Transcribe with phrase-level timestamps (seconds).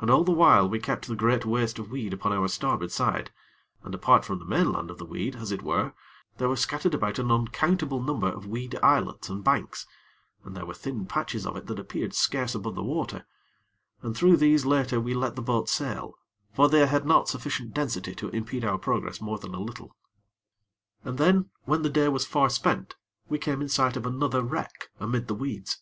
[0.00, 3.30] And all the while we kept the great waste of weed upon our starboard side,
[3.82, 5.94] and apart from the mainland of the weed, as it were,
[6.36, 9.86] there were scattered about an uncountable number of weed islets and banks,
[10.44, 13.24] and there were thin patches of it that appeared scarce above the water,
[14.02, 16.18] and through these later we let the boat sail;
[16.52, 19.96] for they had not sufficient density to impede our progress more than a little.
[21.02, 22.96] And then, when the day was far spent,
[23.30, 25.80] we came in sight of another wreck amid the weeds.